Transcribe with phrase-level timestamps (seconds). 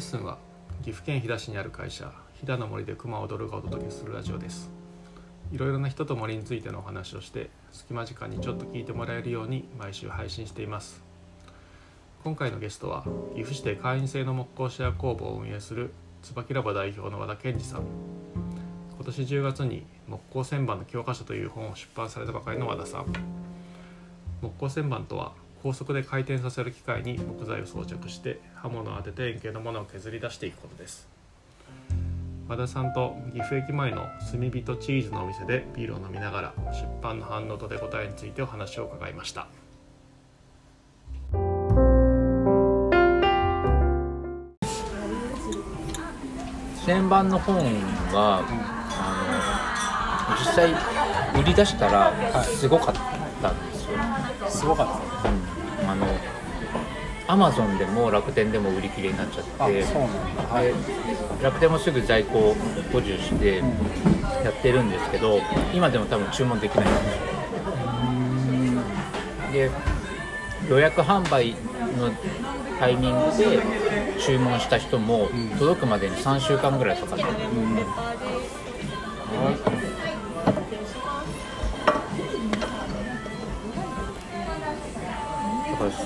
[0.00, 0.38] ッスンは
[0.82, 2.10] 岐阜県飛騨市にある会社
[2.40, 4.70] 飛騨の森で熊踊るがお届けするラジオです。
[5.52, 11.02] いろいろな人と森についてのお話をして隙間時間にちょっと聞いてもらえるように毎週配信しています。
[12.24, 15.92] 今回のゲストは岐阜市で会員制の木工シェア工房を運営する
[16.22, 17.82] 椿ラボ代表の和田健二さん。
[18.96, 23.06] 今年10月に木工旋盤の教科書という本を出版されたばかりの和田さん。
[24.40, 31.06] 木工旋盤とは高速で回転させる機械に木材を装着して刃物を当てて円形のものを削り出していくことです。
[32.48, 39.46] 和田さんと岐阜駅前の炭火とチーズのお店でビールを飲みながら出版の反応と手応えについてお話を伺いました。
[46.84, 47.56] 旋盤の本
[48.12, 48.42] は、
[48.98, 50.72] あの実際
[51.40, 52.94] 売り出したらすごかっ
[53.40, 53.98] たんですよ、
[54.48, 55.09] すごかった
[57.30, 60.64] アマゾンでも楽天でも売り切れになっちゃあってはい。
[60.64, 60.74] で
[61.44, 62.56] 楽天もすぐ在庫
[62.92, 63.58] 補充して
[64.44, 65.40] やってるんですけど
[65.72, 66.86] 今でも多分注文できない。
[66.86, 66.90] ん
[69.52, 69.70] ですよで
[70.68, 71.52] 予約販売
[71.96, 72.10] の
[72.80, 73.62] タイミングで
[74.18, 77.34] 注文した人も届くまでに3週間ぐらいかかってるだ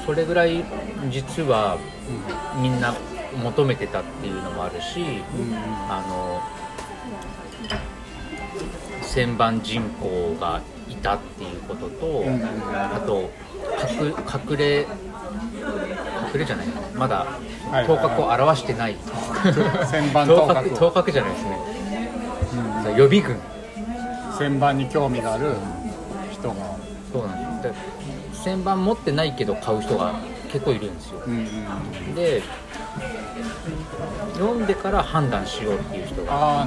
[0.06, 0.64] それぐらい
[1.10, 1.78] 実は
[2.60, 2.94] みんな
[3.42, 5.22] 求めてたっていうのもあるし、
[5.88, 6.40] あの
[9.02, 12.24] 旋盤人口がいたっていうことと、
[12.72, 13.30] あと
[14.00, 14.14] 隠
[14.52, 14.86] 隠れ
[16.32, 17.26] 隠れじゃないまだ
[17.70, 17.86] はい。
[17.86, 18.96] 頭角を表してない。
[18.96, 20.62] 旋盤頭頭角。
[20.62, 21.58] 角頭角じゃないですね、
[22.96, 23.38] 予備軍。
[24.38, 25.54] 旋盤に興味がある
[26.30, 26.54] 人が。
[27.12, 27.74] そうなんです
[28.44, 30.14] で旋盤持ってないけど買う人が
[30.52, 31.22] 結構いるんですよ。
[31.26, 32.42] うんうんで
[34.34, 36.66] 読んでから判断しようっていう人が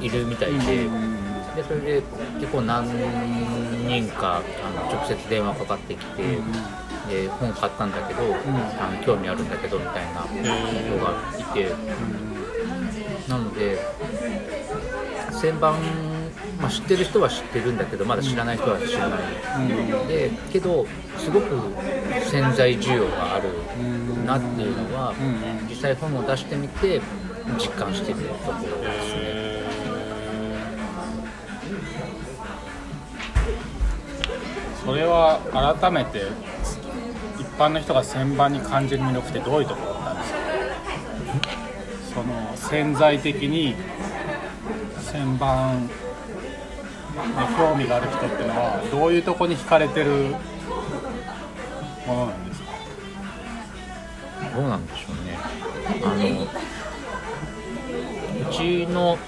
[0.00, 1.16] いるみたいで,、うん
[1.54, 2.02] でそれで
[2.40, 2.86] 結構何
[3.86, 6.22] 人かあの直接電話かかってきて、
[7.08, 11.72] で本買ったんだけど、あの興味あるんだけどみたいな人がいて、
[13.28, 13.78] なので
[15.32, 15.74] 旋盤、
[16.60, 19.20] まあ、知ってる人は知ってるんだけどまだ知らない人は知らない、
[20.08, 21.58] でけどすごく
[22.30, 23.48] 潜在需要がある
[24.26, 25.14] なっていうのは、
[25.68, 27.00] 実際本を出してみて
[27.58, 28.66] 実感してるところで
[29.00, 29.50] すね。
[34.84, 35.40] それは
[35.80, 36.22] 改めて
[37.38, 40.38] 一般の人が旋盤に感じる魅力ってどういうところなんですか？
[42.14, 43.74] その潜在的に
[45.00, 45.88] 旋盤
[47.56, 50.34] 興味がある人っていうのはどういうところに惹かれてる
[52.06, 52.70] ものなんですか？
[54.56, 55.38] どうなんでしょうね。
[56.02, 56.44] あの
[58.50, 59.18] うちの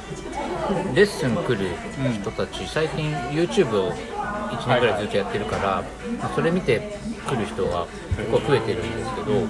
[0.94, 1.68] レッスン来る
[2.12, 5.82] 人たち、最近 YouTube を1年ぐらいずっとやってるから、
[6.20, 7.86] まあそれ見て来る人が
[8.16, 9.46] 結構増えてるんですけど、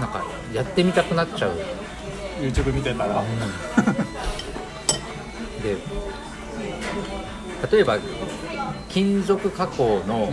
[0.00, 0.24] なんか
[0.54, 1.52] やってみたくなっちゃう。
[2.40, 3.24] YouTube 見てたら、
[5.62, 5.76] で
[7.72, 7.98] 例えば
[8.88, 10.30] 金属加工の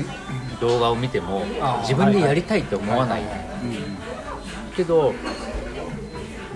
[0.62, 1.46] 動画を見ても
[1.82, 3.22] 自分でやりたいと思わない。
[4.76, 5.14] けど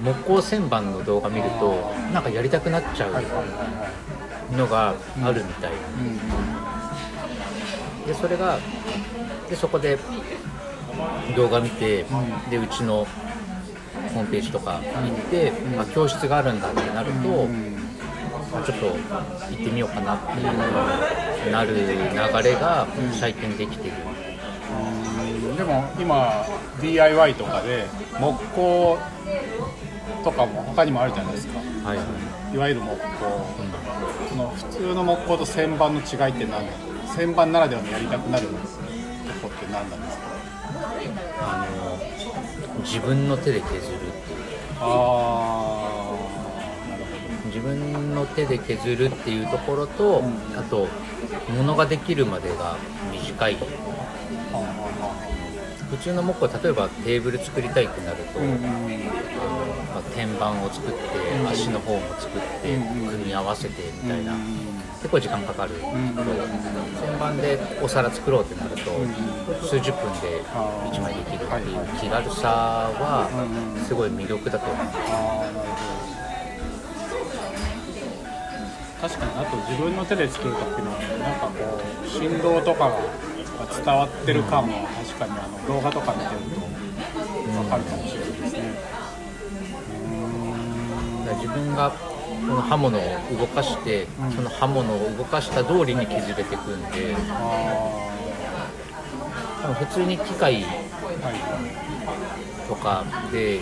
[0.03, 3.13] 木工旋盤の動画見るとなんかやりたくなっちゃう
[4.55, 5.71] のがあるみたい。
[8.07, 8.59] でそれが
[9.49, 9.97] でそこで
[11.35, 12.05] 動画見て
[12.49, 13.07] でうちの
[14.13, 14.83] ホームページとか行っ
[15.29, 17.47] て、あ教室があるんだってなると、
[18.51, 18.93] まあちょっと行
[19.53, 20.43] ってみようかなってい
[21.49, 21.83] うなる流
[22.43, 23.93] れが最近できてる、
[25.43, 25.55] うん。
[25.55, 26.45] でも今
[26.81, 27.85] DIY とかで
[28.19, 28.97] 木工
[30.23, 31.59] とかも他にもあるじゃないですか。
[31.59, 32.55] はいはい。
[32.55, 33.05] いわゆる木工。
[34.29, 36.49] その普通の木工と旋盤の違いって何？
[36.49, 36.67] なの
[37.15, 38.53] 旋盤ならではのやりたくなると
[39.41, 40.23] こって何なんですか？
[41.41, 41.97] あの
[42.83, 44.39] 自分の手で削るっていう。
[44.81, 45.78] ああ
[47.49, 50.23] 自分の手で削るっていうところと、
[50.57, 50.87] あと
[51.49, 52.77] 物ができるまでが
[53.11, 53.57] 短い。
[55.89, 60.97] 普通の木工例えばテーブル作りたいってなると、うんまあ、天板を作って、
[61.51, 65.75] 足の方も作って、うん組み合わせてみたいな、うん結構時間かかる。
[65.75, 68.91] けど、旋盤でお皿作ろうってなると、
[69.65, 70.43] 数十分で
[70.91, 73.29] 1枚できるっていう気軽さは
[73.87, 75.48] すごい魅力だと思う、ああ
[79.01, 81.53] 確かにあと自分の手で作る時のなんかこ
[82.03, 82.99] う振動とかが
[83.73, 88.59] 伝わってる感は確かにあの動画とか見てると分かるかもしれないですね。
[91.25, 93.01] だから自分がこの刃物を
[93.37, 98.01] 動かして、うんその刃物を動かした通りに削れていくんであ
[99.61, 100.65] 多分普通に機械
[102.67, 103.61] とかで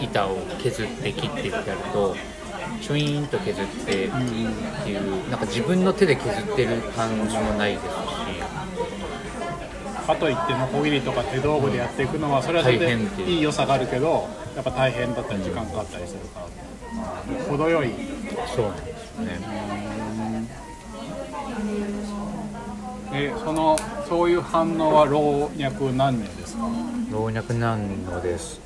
[0.00, 2.16] 板を削って切ってってやると
[2.80, 7.88] チュイーンと削ってっていうなんか自分の手で削ってる感じもないですし。
[10.06, 13.30] かといってノコギリとか手道具でやっていくのはそれはそれでいう。
[13.30, 17.90] いい良さがあるけどやっぱ大変だったり時間かかったりするから程よい。
[18.56, 19.40] そうなんですよね。
[23.12, 23.76] えその
[24.08, 26.62] そういう反応は老若何人ですか？
[27.12, 28.60] 老若男女です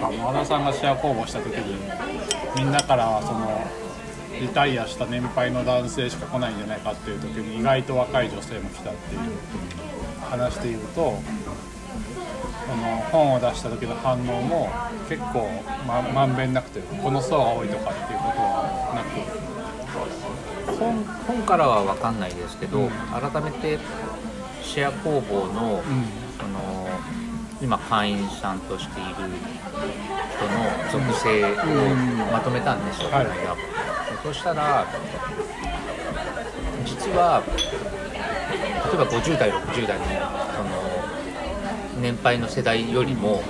[0.00, 1.76] 和田さんがシェア工房した時に
[2.56, 3.64] みんなからその
[4.40, 9.20] リタイアした年配の男性しか来ないんじゃないかっていう時に意外と若い女性も来たっていう
[10.28, 11.14] 話で言うと
[12.66, 14.68] その本を出した時の反応も
[15.08, 15.48] 結構
[16.14, 19.56] まんべんなくてこの層が多いとかっていうことはなく
[20.78, 22.90] 本本からは分かんないですけど、うん。
[22.90, 23.78] 改めて
[24.62, 26.25] シェア工房の,、その
[27.60, 33.56] 今会員さんとしている人の属性をうんまとめたんですよ、はいこの間
[34.22, 34.86] そしたら
[36.84, 43.42] 実は例えば50代60代のその年配の世代よりも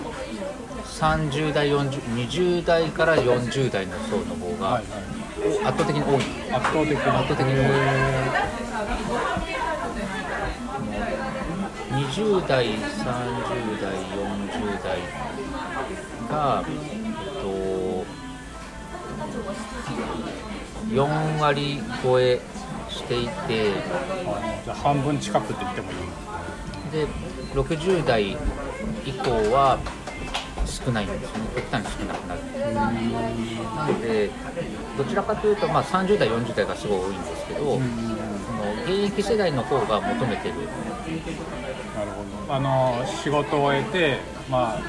[0.84, 5.16] 30代4020代から40代の層の方がはいはい。
[5.64, 6.16] 圧倒的に多い。
[6.52, 6.96] 圧倒的に。
[6.96, 8.56] 圧倒的に多い
[11.96, 14.98] 20代、30代、40代
[16.28, 17.46] が、えっと、
[20.94, 22.38] 4割超え
[22.90, 23.72] していて
[24.64, 25.96] じゃあ半分近くって言ってもいい
[26.92, 27.06] で
[27.54, 28.32] 60代
[29.06, 29.78] 以降は
[30.66, 31.48] 少ないんですよね。
[31.54, 32.40] 極端に少なくなる。
[32.74, 32.90] な
[33.86, 34.30] ので
[34.98, 37.80] どちらかというと、まあ、30代40代がすごい多いんですけど、その
[38.84, 41.75] 現役世代の方が求めてるな
[42.06, 42.54] るほど。
[42.54, 44.18] あの仕事を終えて、
[44.50, 44.82] まあ、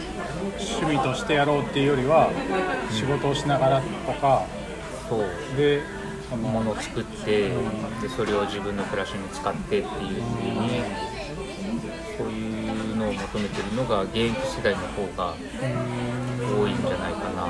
[0.57, 2.29] 趣味としてやろうっていうよりは
[2.91, 4.45] 仕事をしながらとか
[5.09, 5.27] そう。
[5.57, 5.81] で
[6.29, 7.49] そのものを作って
[8.01, 10.81] でそれを自分の暮らしに使ってっていう風に
[12.17, 17.47] そういうのを求めてるのが現役世代の方が多いんじゃないかな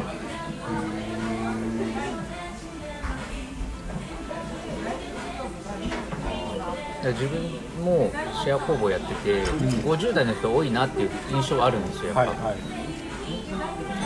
[7.13, 7.41] 自分
[7.83, 8.11] も
[8.43, 12.29] シェア工房やってて、50代の人多いなっていう印象はあるんですよやっぱ、はい。
[12.29, 12.57] はい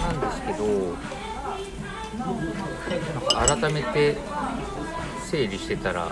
[0.01, 0.95] なんですけど
[3.29, 4.17] 改めて
[5.29, 6.09] 整理してたら、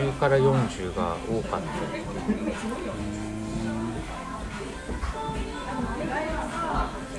[0.00, 1.60] 20から40が多かっ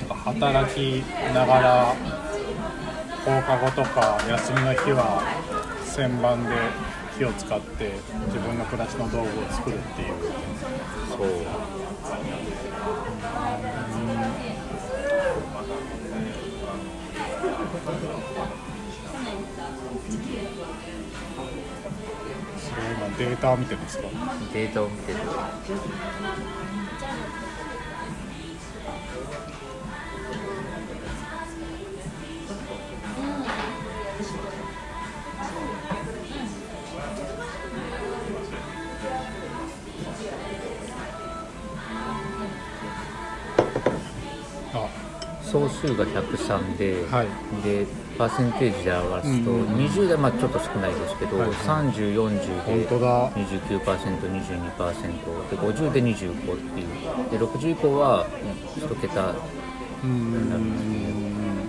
[0.08, 0.12] た。
[0.14, 1.02] 働き
[1.34, 1.96] ながら
[3.24, 5.22] 放課後とか休みの日は
[5.84, 6.50] 旋盤で
[7.18, 7.92] 火を使って
[8.26, 10.14] 自分の暮らしの道具を作るっていう。
[11.08, 11.18] そう。
[22.58, 24.04] それ今データを見てますか？
[24.52, 25.18] データを見てる
[45.52, 47.26] 総数が103で,、はい。
[47.62, 51.56] でパーセンテージで表すと、うんうん20代まあちょっと少ないですけど、はいはい。
[51.56, 53.30] 3040で本当だ。
[53.32, 56.88] 29%22% で50で25っていう。
[57.30, 58.26] で60以降は
[58.76, 59.30] 1桁。
[59.30, 61.68] うーん。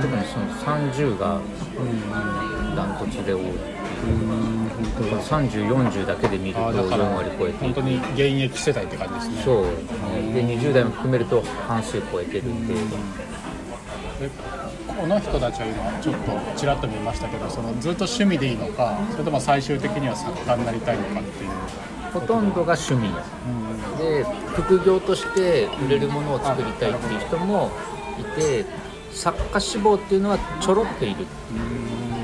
[0.00, 1.40] 特にその30が
[2.74, 3.42] ダントツで多い
[4.02, 9.42] っていうこの3040だけで見るとあだから4割超えて本当に現役世代って感じですね。
[9.42, 9.64] そう
[10.34, 12.66] で20代も含めると半数超えてるん。
[12.66, 12.80] で、で
[14.86, 21.50] この人たちは今ちょっとちらっと見ましたけどそのずっと趣味でいいのかそれとも最終的には作家になりたいのかっていう、
[22.12, 23.08] ほとんどが趣味。
[23.08, 23.98] うん。
[23.98, 27.70] で副業として売れるものを作りたいっていう人も
[28.18, 28.64] いて
[29.12, 31.26] 作家志望っていうのはちょろっといる。
[32.18, 32.21] え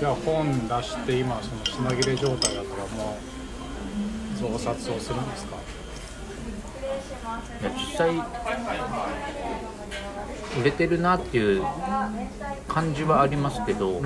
[0.00, 3.18] じゃあ本出して今その品切れ状態だったらも
[4.34, 5.56] う増刷をするんですか？
[7.62, 8.16] や実際
[10.58, 11.62] 売れてるなっていう
[12.66, 14.00] 感じはありますけど、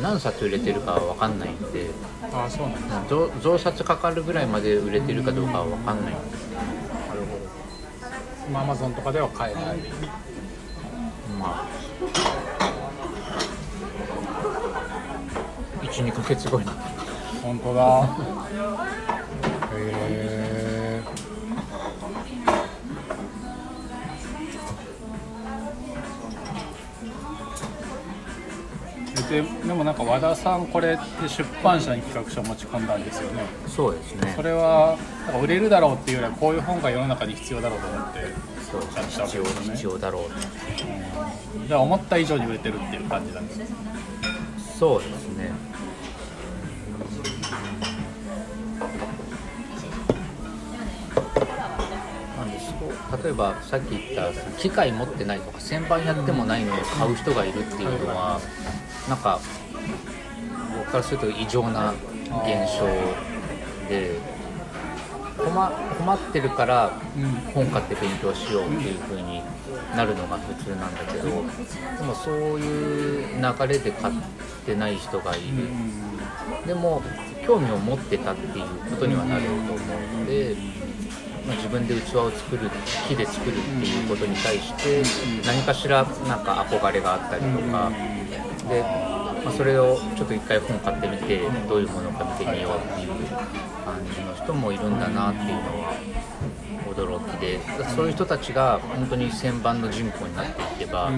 [0.00, 1.90] 何冊売れてるかは分かんないんで
[2.32, 6.14] ああそうなんだ増増刷かかるぐらいまで売れてるかどうかは分かんない。
[6.14, 6.22] んで
[6.54, 7.20] なる
[8.48, 8.58] ほど。
[8.60, 9.64] アマゾンとかでは買えない。
[11.40, 11.79] まあ
[16.00, 16.66] 12ヶ月後に
[17.42, 18.08] 本当だ。
[19.72, 21.02] へえ
[29.28, 33.42] ででもなんか和田さんこれって出版社に企画書を持ち込んだんですよね。
[33.68, 34.32] そうですね。
[34.34, 38.18] それはなんか売れるだろうっていうよりはこういう本が世の中に必要だろうと思って
[38.72, 39.74] そうやったわ必要けですね。
[39.74, 40.22] 必要だろう
[41.68, 43.60] じゃあ思った以上に売れてるっていう感じなんです
[44.80, 45.39] そうですね
[53.22, 58.40] 例えばさっき言った機械持ってないとか旋盤やってもないのに買う人がいるっていうのは
[59.08, 59.40] なんか
[60.78, 61.98] 僕からすると異常な現
[62.78, 62.86] 象
[63.88, 64.18] で
[65.36, 66.92] 困困ってるから
[67.54, 69.42] 本買って勉強しようっていう風に
[69.96, 71.30] なるのが普通なんだけどで
[72.04, 74.14] もそういう流れで買っ
[74.64, 75.68] てない人がいる。
[76.66, 77.02] でも
[77.46, 80.54] 興味を持ってたっていうことにはなると思うので、
[81.46, 82.70] まあ、自分で器を作る
[83.08, 85.02] 木で作るっていうことに対して
[85.46, 87.90] 何かしらなんか憧れがあったりとか。
[88.68, 93.08] で、まあ、それをちょっと一回本買ってみてどういうものか見てみようっていう
[93.84, 95.94] 感じの人もいるんだなっていうのは
[96.94, 97.58] 驚きで。
[97.96, 101.10] そういう人たちが本当に旋盤の人口になっていけば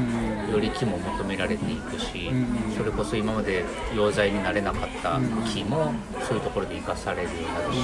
[0.50, 2.31] より木も求められていくし
[2.76, 5.21] それこそ今まで溶剤になれなかった
[5.52, 7.79] 木もそういうところで生かされるようになるし、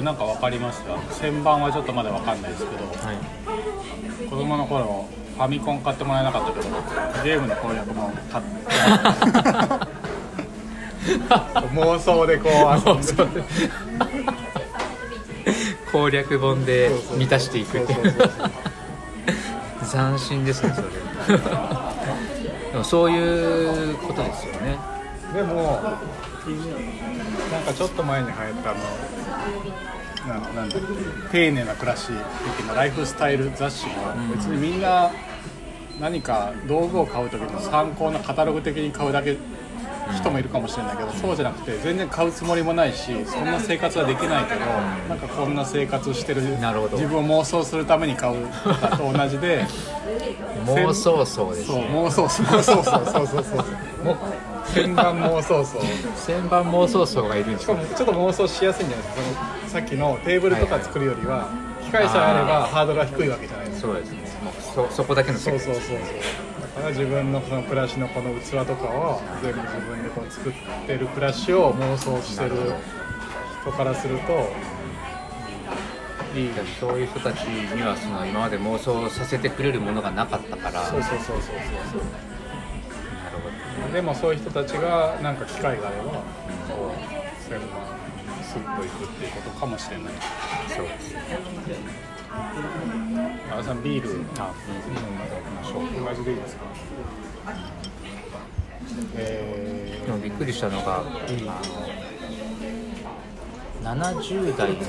[0.00, 0.94] 僕なんか分かりました？
[1.12, 3.16] 旋盤はちょっとまだ分かんないですけどはい、
[4.30, 6.64] 子供の頃ファミコン買ってもらえなかったけど
[7.22, 8.50] ゲームの攻略も買って。
[11.74, 12.52] 妄想でこう
[12.88, 13.42] 遊んで。
[15.92, 18.14] 攻略本で満たしていくっていう。
[19.90, 20.88] 斬新ですねそれ。
[22.72, 24.78] でもそういうことですよね。
[25.34, 25.80] でも
[27.52, 28.80] なんかちょっと前に流行ったあの
[30.26, 30.76] ななんだ
[31.32, 32.08] 丁寧な暮らし
[32.56, 33.92] 的なライフスタイル雑誌も
[34.34, 35.10] 別にみんな
[36.00, 39.36] 何か道具を買う時の参考なカタログ的に買うだけ
[40.16, 44.60] 人もいるかもしれないけどそうじゃなくて全然買うつもりもないしそんな生活はできないけど
[45.08, 46.56] なんかこんな生活してる自
[47.06, 48.46] 分を妄想するために買う
[48.96, 49.64] と同じで
[50.66, 53.64] 妄想そうですそうね妄想そうそうそうそうそうそう
[54.74, 55.78] 旋盤妄想層。
[55.78, 61.48] 旋盤妄想層がいるんですかしかもちょっと妄想しやすいんじゃないですかそのさっきのテーブルとか作るよりは
[61.84, 63.88] 機械さえあればハードルは低いわけじゃないですか。
[63.88, 64.18] そうですね。
[64.44, 64.54] もう
[64.88, 65.60] そそこだけの世界。
[65.60, 65.96] そうそうそう。
[65.96, 65.98] そう
[66.76, 70.52] だから自分のその暮らしのこの器とかを全部自分でこう作っ
[70.86, 72.52] てる暮らしを妄想してる
[73.62, 74.48] 人からすると
[76.38, 76.50] いい。
[76.78, 80.84] そういう人たちにはその今まで妄想させてくれるものがなかったから。
[80.86, 81.42] そうそうそうそうそう。
[81.42, 81.58] なる
[81.90, 82.29] ほど
[83.92, 87.60] でもそういう人たちがなんか機会があればこう旋盤
[88.42, 90.12] スッといくっていうことかもしれない。
[90.68, 91.20] そうですね
[93.52, 95.00] あやさんビールあビール。
[95.00, 95.18] 飲ん。
[95.18, 96.62] でおきましょう同じでいいですか？
[99.16, 101.10] えでもびっくりしたのが、あの
[103.82, 104.84] 70代の人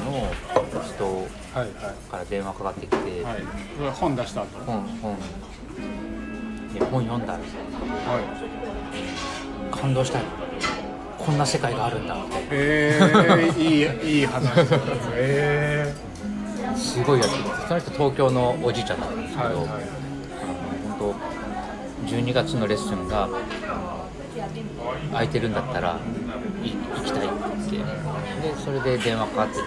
[1.04, 3.42] ー、はいはから電話かかってきて、いはい。
[3.78, 4.48] これ本出した後？
[4.66, 5.18] 本本
[6.80, 7.40] 本読んだは
[9.72, 10.26] 感動したよ。
[11.18, 14.74] こんな世界があるんだみたいいえー、いいいい話です
[15.14, 15.94] え
[16.66, 19.68] なすごいやっててその人東京のおじいちゃんなんですけど、ー、はいはい。
[21.00, 21.16] 本
[22.10, 23.30] 当12月のレッスンが
[25.12, 26.00] 空いてるんだったら
[26.64, 27.52] い行きたいって。
[27.72, 28.02] 言って
[28.42, 29.62] でそれで電話かかってき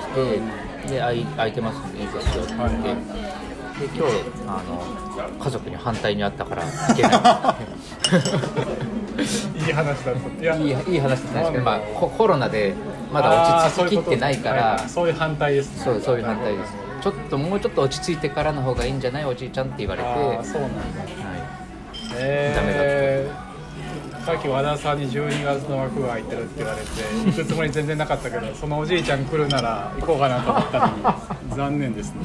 [0.89, 3.44] てで空いてますんでいいですよって言って、
[3.79, 4.13] で今日
[4.47, 4.85] あの
[5.45, 7.13] 家族に反対にあったから行けない。
[9.67, 10.43] いい話だった。
[10.43, 12.75] いやいいいい話じゃないですけど、まあ、ココロナで
[13.13, 15.83] まだ落ち着ききってないからそういう反対ですね。
[15.85, 16.73] そうそういう反対です。
[17.01, 19.25] ちょっともうちょっと落ち着いてからの方がいいんじゃない？
[19.25, 20.09] おじいちゃんって言われて、
[20.45, 20.81] そうなんだ。
[21.03, 21.07] い、
[22.17, 26.87] えー、さっき和田さんに12月の枠が空いてるって言われて
[27.27, 30.93] 行くつもり全然なかったけどそのおじいちゃん来るなら行こうかなと思ったのに
[31.57, 32.21] 残念ですね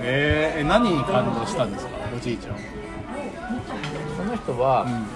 [0.00, 1.92] えー、え何に感動したんですか？
[2.16, 2.56] おじいちゃん。
[4.16, 5.06] その人はうん。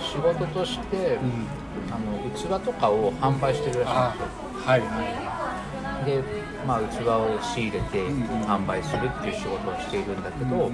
[0.00, 1.46] 仕事として、うん。
[1.92, 2.30] あの
[2.60, 4.28] 器とかを販売してるらしいんあですよ。
[4.64, 4.80] はい。
[4.80, 4.86] は
[6.04, 6.22] で、
[6.66, 10.70] まあ、器を仕入れてん販売するっていう仕事をしているんだけど、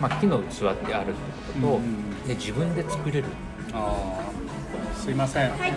[0.00, 1.20] まあ、木の器ってあるって
[1.52, 3.26] ことと、うんうんで自分で作れる。
[3.74, 5.74] ああすいません、はい、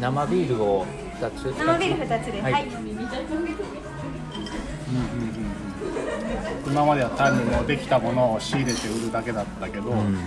[0.00, 0.86] 生ビールを
[1.20, 1.52] 2つ。
[1.58, 2.52] 生ビール二つで、はい。
[2.52, 2.66] はい、
[6.66, 10.18] 今までは単にもうできたものを仕入れて売るだけだったけど、うん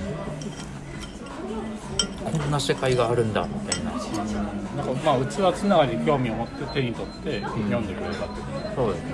[2.27, 3.91] こんな世界があるんだみたいな。
[3.91, 9.03] なんかまあ器つながりに興味を持って手に取って読んでくれたってこと、そうです。
[9.03, 9.13] ね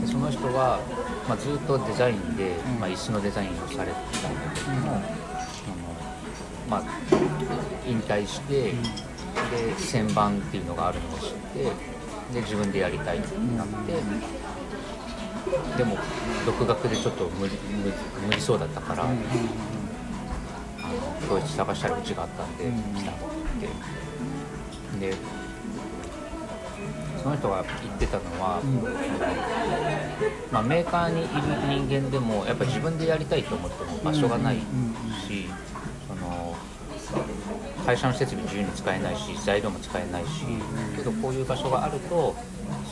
[0.00, 0.80] でその人は、
[1.28, 2.80] まあ、ずっとデザインで、ん。
[2.80, 5.02] まあ、椅子のデザインをされてたんだけども、あの
[6.68, 6.84] まあ、
[7.86, 8.74] 引退して、
[9.50, 11.64] で旋盤っていうのがあるのを知って
[12.34, 13.92] で自分でやりたいってなって、
[15.76, 15.98] でも
[16.46, 17.54] 独学でちょっと無理
[18.26, 19.14] 無理そうだったから、あの
[21.28, 23.14] 教室探したらうちがあったんで、うん来たっ
[25.00, 25.10] て。
[25.10, 25.14] で
[27.22, 28.62] その人が言ってたのは、
[30.50, 31.28] まあ、メーカーにいる
[31.86, 34.62] 人間でもやっぱ自分でやりたいと思っても場所がないし、
[37.86, 40.44] 会社の設備自由に使えないし材料も使えないし、
[40.96, 42.36] けどこういう場所があると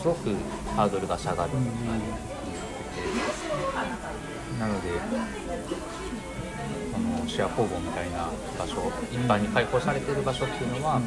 [0.00, 0.35] すごく
[0.75, 1.50] ハードルが下がる、
[4.59, 4.90] なので
[6.95, 11.02] あのシェア工房みたいな場所一般に開放されている場所っていうのは、あの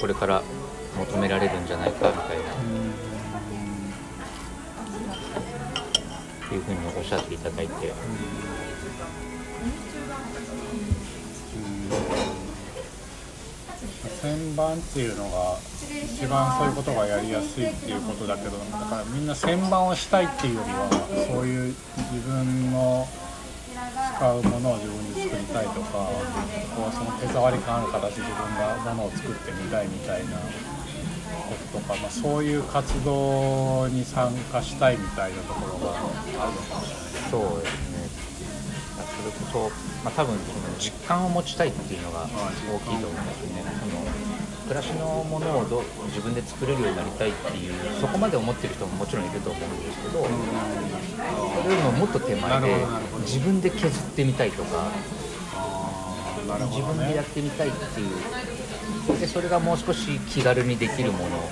[0.00, 0.42] これから
[0.98, 2.48] 求められるんじゃないかみたいな、っ
[6.48, 7.92] ていうふうにおっしゃっていただいて、
[14.28, 15.56] 旋盤っていうのが
[16.04, 20.90] 一番そういうことがやりやすいっていうことだけどだからみんな旋盤をしたいっていうよりは
[21.32, 21.74] そういう
[22.12, 23.08] 自分の
[24.18, 26.08] 使うものを自分で作りたいとか
[26.76, 37.87] こうその手触り感ある形で自分がものを作ってみたいみたいなこととか、まあ、そういう活動に参加したいみたいなところがあるのかもしれない。
[39.52, 39.70] そう、
[40.04, 43.62] まあ、多分その実感を持ちたいっていうのが大きいと思うんですね。
[43.80, 44.02] その
[44.68, 52.86] 暮らしのものをど自分で作れるようになりたいっていうそこまで思ってる人ももちろんいると思うんですけど、それよりももっと手前で
[53.20, 54.92] 自分で削ってみたいとか
[56.70, 61.50] 自分でやってみたいっていうでそれがもう少し気軽にできるもの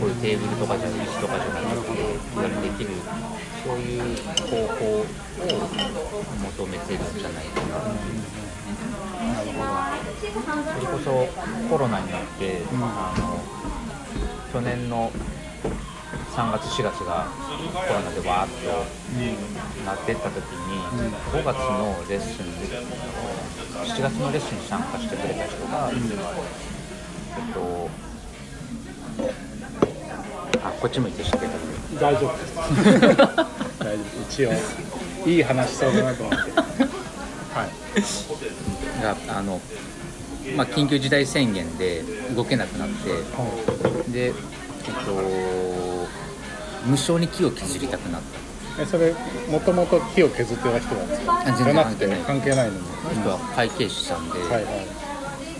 [0.00, 1.92] こういうテーブルとかじゃ椅子とかじゃなくて
[2.32, 2.90] 気軽にできる
[3.64, 5.04] そういう方法を
[6.56, 7.78] 求めてるんじゃないかな
[9.26, 9.86] なるほど
[10.72, 11.28] それこそ
[11.68, 13.40] コロナになって、あの
[14.52, 15.10] 去年の
[16.34, 17.28] 3月4月が
[17.72, 20.78] コロナでわーっとなってった時に、
[21.32, 22.66] 5月のレッスンで
[23.86, 25.94] 7月のレッスンに参加してくれた人が、え
[27.50, 27.90] っと
[30.64, 31.50] あこっち向いて知ってる。
[32.00, 32.54] 大丈夫です。
[32.56, 34.22] 大丈夫。
[34.28, 34.52] 一応
[35.28, 36.52] いい話しそうだなと思って。
[36.52, 39.02] はい。
[39.02, 39.60] があの、
[40.56, 42.02] まあ、緊急事態宣言で
[42.34, 43.10] 動けなくなって
[44.12, 44.32] で、えっ
[45.04, 45.12] と、
[46.86, 48.22] 無償に木を削りたくなっ
[48.76, 48.82] た。
[48.82, 49.14] えそれ
[49.50, 51.40] もともと木を削ってた人なんですか？
[51.40, 52.74] あ全然じゃなくて関係ない関係ないの？
[52.74, 54.64] にこの人は会計士さんで,、はいはい。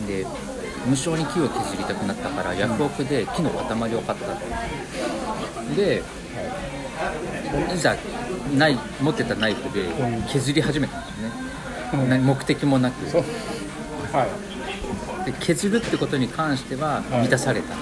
[0.06, 0.26] で
[0.86, 6.02] 無償に木を削りたくなったからヤフオクで木の塊を買ったで
[7.74, 7.96] いざ
[8.56, 9.88] ない持ってたナイフで
[10.28, 11.34] 削り始めたんですよね、
[11.94, 12.08] うん。
[12.08, 13.04] 何目的もなく。
[13.16, 13.22] は
[15.22, 15.30] い。
[15.30, 17.22] で削るってことに関してははい。
[17.22, 17.74] 満たされた、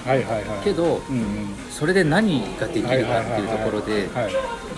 [0.64, 1.54] けどうんうん。
[1.70, 4.08] それで何ができるかっていうところで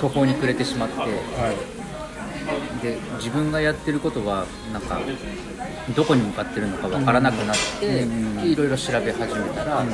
[0.01, 2.83] 途方に暮れてしまってはい。
[2.83, 5.01] で自分がやってることはなんか
[5.95, 8.37] どこに向かってるのかわからなくなって、うん。
[8.43, 9.91] でいろいろ調べ始めたら、この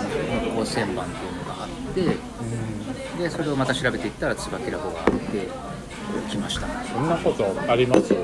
[0.51, 5.49] 光線板っていうのがあってでそれをまた調べていったら椿ラボがあって
[6.31, 6.67] 来ました。
[6.85, 8.15] そんなことあります？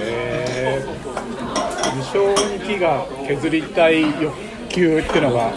[0.00, 4.32] えー、無償に木が削りたい欲
[4.68, 5.54] 求ってのがあっ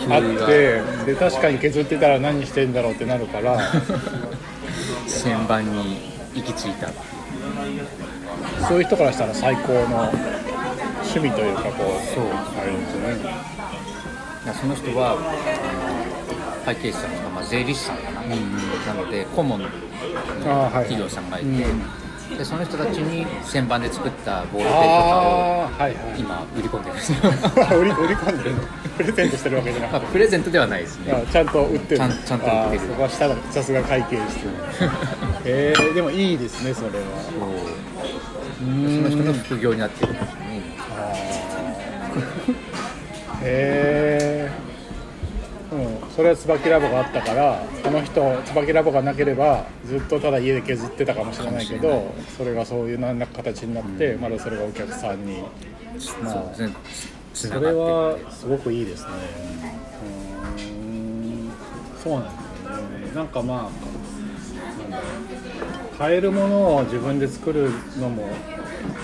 [0.48, 3.60] てで確かに削ってたら何してんだろうってなるから。
[5.08, 6.90] 旋盤に行き着いた
[8.68, 10.10] そういう人からしたら最高の
[11.02, 13.18] 趣味というかこうそうあれですね。
[14.46, 15.18] いやその人は
[16.64, 19.70] 会計士さんとか、まあ、税理士さんかな、なので顧問の
[20.72, 25.94] 企業さんがいて、うんでその人たちに旋盤で作ったボールペンとかをはいはい。
[26.20, 27.18] 今売り込んでるんですよ。
[27.80, 28.62] 売り売り込んでるの？
[28.98, 30.00] プレゼントしてるわけじゃなくて。
[30.00, 31.14] まあプレゼントではないですね。
[31.14, 31.98] あちゃんと売ってる。
[31.98, 32.80] ちゃんちゃんと売ってる。
[32.82, 34.52] そこは下ださすが会計してる
[35.46, 36.94] えー、でもいいですねそれは。
[37.24, 37.88] そう。
[38.60, 40.62] その人の副業になってるんですよね
[43.44, 44.47] へえ
[45.72, 55.42] うん、それは椿ラボがあったからこの人椿ラボがなければずっとただ家で削ってたかもしれないけどそれがそういう何らか形になって、まだそれがお客さんに
[56.24, 56.76] まあそうですね。
[57.34, 59.10] つそれはすごくいいですね。
[60.58, 61.52] うーん。
[62.04, 63.16] そうなんですよね。
[63.16, 65.37] なんかまあなんだろう
[65.98, 68.30] 買えるものを自分で作るのも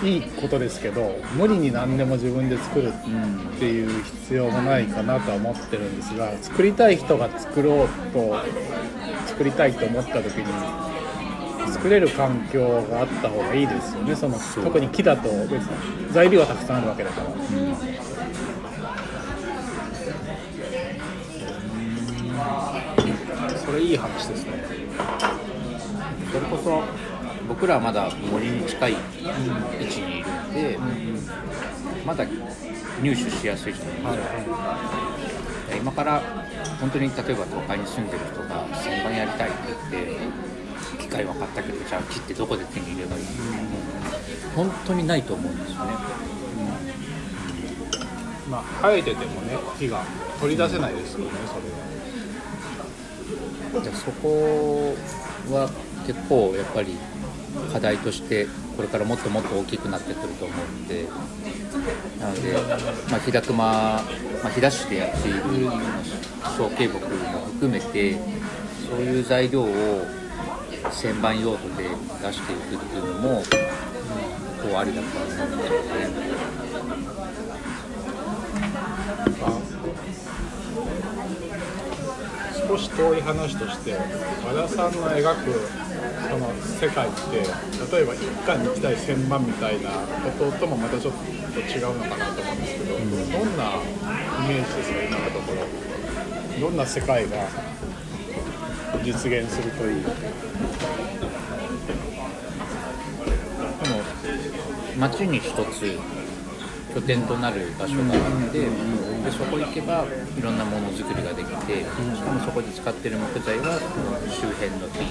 [0.03, 8.35] いいことですけど無理に何でも自分で作るっていう必要もないかなとは思ってるんですが作りたい人が作ろうと
[9.25, 17.27] 作りたいと思った時に作れる環境があった方がいいですよねその特に木だと別に材料はたくさんあるわけだから。
[23.65, 25.32] それいい話ですね。
[26.33, 26.81] それこそ
[27.47, 28.95] 僕らはまだ森に近い位
[29.85, 30.79] 置にいるんで、
[32.05, 32.25] まだ
[33.01, 36.21] 入手しやすいじゃないですか、今から
[36.79, 39.57] 本当に例えば都会に住んでる人が旋盤やりたいって
[39.91, 43.29] 言って機械分かったけどじゃあ木ってどこで手に入れればいいの
[44.55, 45.93] 本当にないと思うんですよね。
[48.49, 50.03] まあ生えててもね木が
[50.39, 51.55] 取り出せないですよねそ
[53.75, 53.83] れは。
[53.83, 54.95] じゃあそこ
[55.51, 55.69] は
[56.05, 56.97] 結構やっぱり
[57.71, 61.05] 課題としてこれからもっともっと大きくなってくると思うんで
[62.19, 62.53] なので、
[63.09, 63.99] まあ、飛騨熊、まあ、
[64.49, 65.41] 飛騨市でやっている
[66.57, 66.99] 小径木も
[67.53, 68.17] 含めて
[68.89, 69.67] そういう材料を
[70.91, 71.89] 旋盤用途で
[72.21, 73.41] 出していくっていうのも、
[74.61, 76.53] こうありだと思うんですよね。
[82.67, 83.95] 少し遠い話として
[84.45, 85.53] 和田さんの描く
[86.29, 87.17] その世界って
[87.95, 93.03] 例えば一家に一台千万みたいなことともまたちょっと違うのかなと思うんですけど、ど
[93.45, 94.97] んなイメージですか？
[95.03, 95.57] 今のところ
[96.59, 97.47] どんな世界が
[99.03, 100.13] 実現するといいでも
[104.97, 105.99] 町に一つ
[106.93, 108.69] 拠点となる場所があって、で
[109.31, 110.05] そこ行けば
[110.37, 111.85] いろんなものづくりができて、し
[112.21, 113.79] かもそこで使ってる木材は
[114.29, 115.01] 周辺の木っ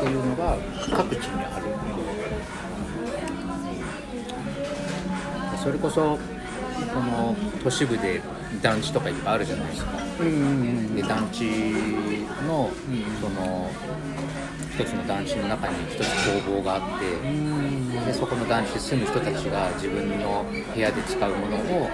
[0.00, 0.56] ていうのが
[0.96, 1.66] 各地にある、
[5.52, 6.18] でそれこそ
[6.94, 8.22] この都市部で
[8.62, 9.92] 団地とかいっぱいあるじゃないですか。
[10.94, 11.44] で団地
[12.46, 12.70] の
[13.20, 13.70] その
[14.76, 21.88] 一つの団地の中に一つ工房があってでそこの団地で住む人たちが自分の部屋で使うものを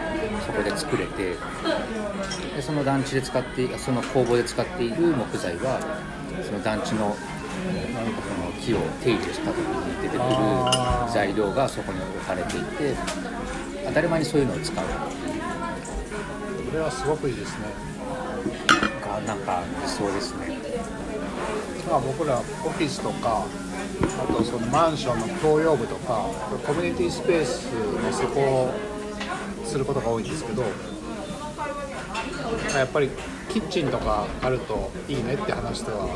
[0.44, 1.36] そこで作れて
[2.56, 5.78] でその団地で使ってその工房で使っている木材は
[6.44, 10.28] その団地のその木を手入れした時に出てくる
[11.14, 12.96] 材料がそこに置かれていて
[13.86, 14.90] 当たり前にそういうのを使うこ
[16.72, 17.66] れはすごくいいですね
[19.12, 20.61] がなんか理想ですね。
[21.92, 26.24] まあ、僕らオフィスとかあとそのマンションの共用部とか
[26.66, 28.74] コミュニティスペースの施工を
[29.62, 30.62] することが多いんですけど
[32.74, 33.10] やっぱり
[33.50, 36.08] キッチンとかあるといいねって話では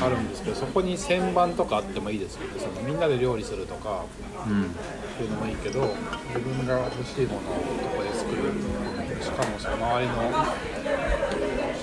[0.00, 4.04] あるんですけどそこに旋盤とかあってもいいですよねそのみんなで料理するとか
[4.46, 4.66] うんっ
[5.18, 5.82] ていうのもいいけど
[6.28, 8.52] 自分が欲しいものをここで作る
[9.20, 10.14] しかもその周りの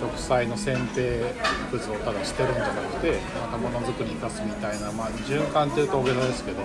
[0.03, 1.33] 植栽の剪定
[1.71, 6.57] 物をただ捨てるんじゃなくてまたものづくりに生かすみたいな、まあ、循環っていうと大げさですけど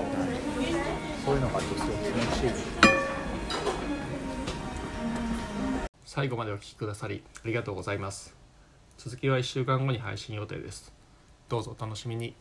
[1.25, 2.51] そういうのがあってすごく楽しい
[6.05, 8.35] 最後までお聴きくださりありがとうございます。
[8.97, 10.93] 続きは1週間後に配信予定です。
[11.49, 12.35] どうぞお楽しみに。